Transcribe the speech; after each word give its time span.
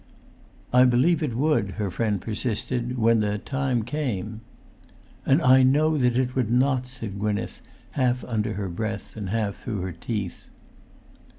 "I 0.73 0.83
believe 0.85 1.21
it 1.21 1.35
would," 1.37 1.73
her 1.73 1.91
friend 1.91 2.19
persisted, 2.19 2.97
"when 2.97 3.19
the 3.19 3.37
time 3.37 3.83
came." 3.83 4.41
"And 5.27 5.43
I 5.43 5.61
know 5.61 5.95
that 5.95 6.17
it 6.17 6.35
would 6.35 6.49
not," 6.49 6.87
said 6.87 7.19
Gwynneth, 7.19 7.61
half 7.91 8.23
under 8.23 8.53
her 8.53 8.67
breath 8.67 9.15
and 9.15 9.29
half 9.29 9.57
through 9.57 9.81
her 9.81 9.91
teeth. 9.91 10.47